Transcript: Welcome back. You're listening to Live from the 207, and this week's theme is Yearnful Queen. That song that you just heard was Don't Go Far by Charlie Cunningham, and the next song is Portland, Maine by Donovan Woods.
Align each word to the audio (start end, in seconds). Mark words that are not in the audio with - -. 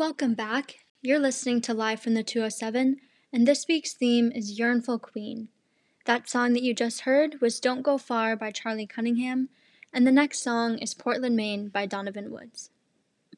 Welcome 0.00 0.32
back. 0.32 0.78
You're 1.02 1.18
listening 1.18 1.60
to 1.60 1.74
Live 1.74 2.00
from 2.00 2.14
the 2.14 2.22
207, 2.22 2.96
and 3.34 3.46
this 3.46 3.68
week's 3.68 3.92
theme 3.92 4.32
is 4.34 4.58
Yearnful 4.58 5.02
Queen. 5.02 5.48
That 6.06 6.26
song 6.26 6.54
that 6.54 6.62
you 6.62 6.72
just 6.72 7.02
heard 7.02 7.38
was 7.42 7.60
Don't 7.60 7.82
Go 7.82 7.98
Far 7.98 8.34
by 8.34 8.50
Charlie 8.50 8.86
Cunningham, 8.86 9.50
and 9.92 10.06
the 10.06 10.10
next 10.10 10.42
song 10.42 10.78
is 10.78 10.94
Portland, 10.94 11.36
Maine 11.36 11.68
by 11.68 11.84
Donovan 11.84 12.30
Woods. 12.30 12.70